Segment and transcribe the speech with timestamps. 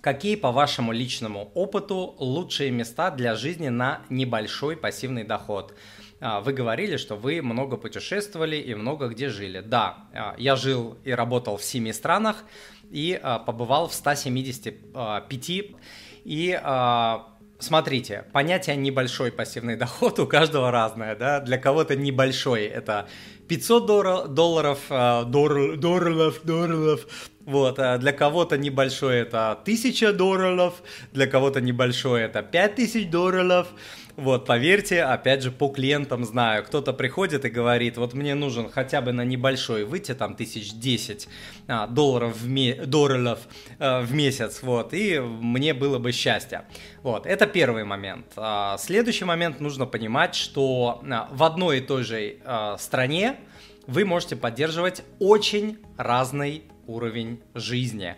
[0.00, 5.74] Какие, по вашему личному опыту, лучшие места для жизни на небольшой пассивный доход?
[6.20, 9.60] А, вы говорили, что вы много путешествовали и много где жили.
[9.60, 12.44] Да, а, я жил и работал в семи странах
[12.90, 15.50] и а, побывал в 175.
[16.24, 16.60] И
[17.58, 21.14] смотрите, понятие небольшой пассивный доход у каждого разное.
[21.16, 21.40] Да?
[21.40, 23.08] Для кого-то небольшой это
[23.48, 24.30] 500 долларов,
[24.88, 27.06] долларов, долларов, долларов,
[27.46, 30.74] вот, для кого-то небольшой это 1000 долларов,
[31.12, 33.68] для кого-то небольшой это 5000 долларов,
[34.18, 39.00] вот, поверьте, опять же, по клиентам знаю, кто-то приходит и говорит, вот мне нужен хотя
[39.00, 41.28] бы на небольшой выйти, там, тысяч десять
[41.66, 43.38] а, долларов, в, ме- долларов
[43.78, 46.66] а, в месяц, вот, и мне было бы счастье.
[47.02, 48.26] Вот, это первый момент.
[48.36, 52.36] А, следующий момент нужно понимать, что а, в одной и той же
[52.78, 53.36] стране
[53.86, 58.16] вы можете поддерживать очень разный уровень жизни.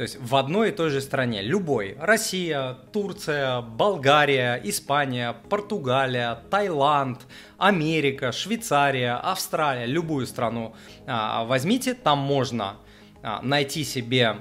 [0.00, 7.20] То есть в одной и той же стране, любой, Россия, Турция, Болгария, Испания, Португалия, Таиланд,
[7.58, 10.74] Америка, Швейцария, Австралия, любую страну.
[11.06, 12.76] А, возьмите, там можно
[13.22, 14.36] а, найти себе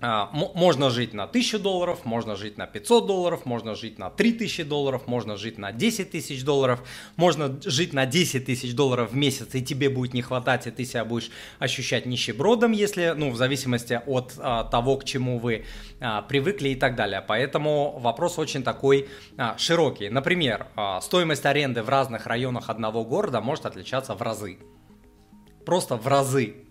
[0.00, 5.06] можно жить на 1000 долларов, можно жить на 500 долларов, можно жить на 3000 долларов,
[5.06, 6.80] можно жить на 10 тысяч долларов,
[7.16, 10.84] можно жить на 10 тысяч долларов в месяц, и тебе будет не хватать, и ты
[10.84, 15.64] себя будешь ощущать нищебродом, если, ну, в зависимости от а, того, к чему вы
[16.00, 17.24] а, привыкли и так далее.
[17.26, 20.08] Поэтому вопрос очень такой а, широкий.
[20.08, 24.58] Например, а, стоимость аренды в разных районах одного города может отличаться в разы.
[25.64, 26.67] Просто в разы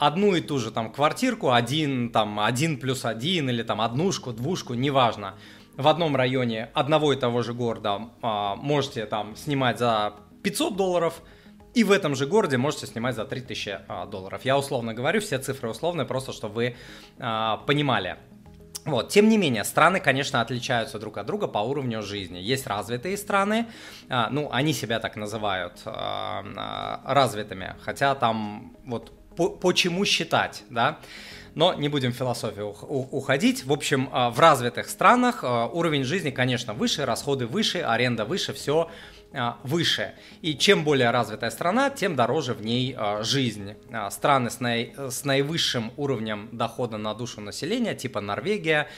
[0.00, 4.74] одну и ту же там квартирку, один, там, один плюс один или там однушку, двушку,
[4.74, 5.34] неважно,
[5.76, 11.22] в одном районе одного и того же города а, можете там снимать за 500 долларов,
[11.74, 14.40] и в этом же городе можете снимать за 3000 а, долларов.
[14.44, 16.76] Я условно говорю, все цифры условные, просто чтобы вы
[17.18, 18.16] а, понимали.
[18.86, 19.10] Вот.
[19.10, 22.38] Тем не менее, страны, конечно, отличаются друг от друга по уровню жизни.
[22.38, 23.66] Есть развитые страны,
[24.08, 30.64] а, ну, они себя так называют а, а, развитыми, хотя там вот по, почему считать,
[30.70, 31.00] да.
[31.54, 33.64] Но не будем в философию уходить.
[33.64, 38.52] В общем, а, в развитых странах а, уровень жизни, конечно, выше, расходы выше, аренда выше,
[38.52, 38.88] все
[39.32, 40.14] а, выше.
[40.42, 43.74] И чем более развитая страна, тем дороже в ней жизнь.
[44.10, 48.88] Страны с, наи, с наивысшим уровнем дохода на душу населения, типа Норвегия,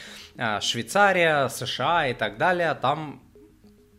[0.61, 3.23] Швейцария, США и так далее, там,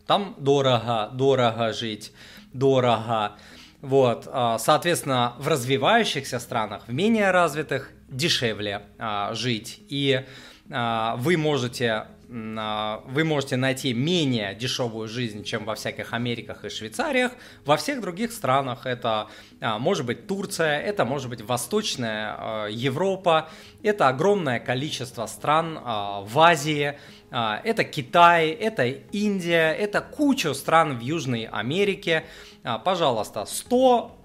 [0.06, 2.12] там дорого, дорого жить,
[2.52, 3.36] дорого.
[3.84, 9.78] Вот, а, соответственно, в развивающихся странах, в менее развитых, дешевле а, жить.
[9.90, 10.24] И
[10.70, 17.32] а, вы можете вы можете найти менее дешевую жизнь, чем во всяких Америках и Швейцариях.
[17.64, 19.28] Во всех других странах это
[19.60, 23.48] может быть Турция, это может быть Восточная Европа,
[23.84, 26.98] это огромное количество стран в Азии,
[27.30, 32.24] это Китай, это Индия, это куча стран в Южной Америке.
[32.62, 34.16] А, пожалуйста, 100,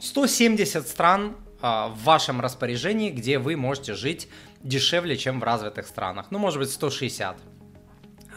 [0.00, 4.28] 170 стран а, в вашем распоряжении, где вы можете жить
[4.66, 6.26] дешевле, чем в развитых странах.
[6.30, 7.36] Ну, может быть, 160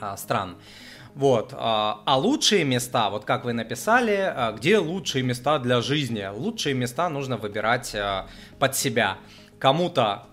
[0.02, 0.58] а, стран.
[1.16, 1.54] Вот.
[1.56, 6.26] А лучшие места, вот как вы написали, где лучшие места для жизни?
[6.32, 7.96] Лучшие места нужно выбирать
[8.60, 9.18] под себя.
[9.58, 10.28] Кому-то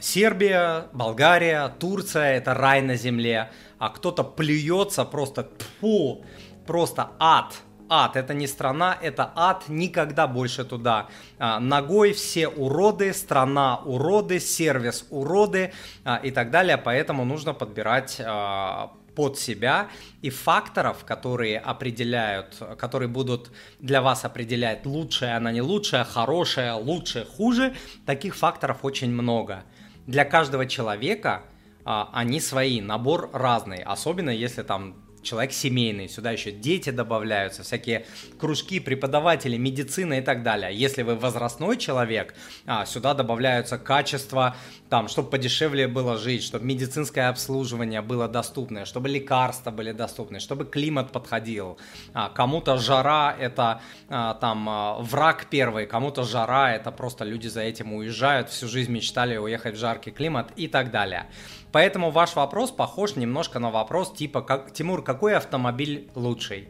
[0.00, 5.50] Сербия, Болгария, Турция– это рай на земле, а кто-то плюется просто,
[5.80, 6.24] фу,
[6.66, 7.54] просто ад–
[7.88, 11.08] ад, это не страна, это ад, никогда больше туда.
[11.38, 15.72] А, ногой, все уроды, страна уроды, сервис уроды
[16.04, 19.88] а, и так далее, поэтому нужно подбирать а, под себя
[20.22, 23.50] и факторов, которые определяют, которые будут
[23.80, 27.74] для вас определять лучшее, она не лучшее, хорошее, лучшее, хуже,
[28.06, 29.64] таких факторов очень много.
[30.06, 31.42] Для каждого человека
[31.84, 38.06] а, они свои, набор разный, особенно если там человек семейный, сюда еще дети добавляются, всякие
[38.38, 40.74] кружки, преподаватели, медицина и так далее.
[40.74, 42.34] Если вы возрастной человек,
[42.66, 44.56] а, сюда добавляются качества,
[44.88, 50.64] там, чтобы подешевле было жить, чтобы медицинское обслуживание было доступное, чтобы лекарства были доступны, чтобы
[50.64, 51.78] климат подходил.
[52.14, 57.92] А, кому-то жара это а, там враг первый, кому-то жара это просто люди за этим
[57.92, 61.26] уезжают, всю жизнь мечтали уехать в жаркий климат и так далее.
[61.72, 66.68] Поэтому ваш вопрос похож немножко на вопрос типа, как, Тимур, какой автомобиль лучший?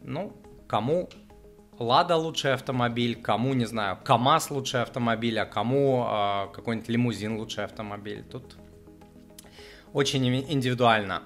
[0.00, 0.32] Ну,
[0.68, 1.08] кому
[1.76, 7.64] Лада лучший автомобиль, кому, не знаю, КАМАЗ лучший автомобиль, а кому э, какой-нибудь лимузин лучший
[7.64, 8.22] автомобиль.
[8.22, 8.56] Тут
[9.92, 11.24] очень индивидуально.